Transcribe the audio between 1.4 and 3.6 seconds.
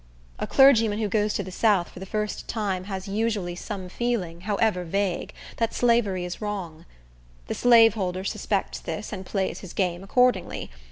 the south, for the first time, has usually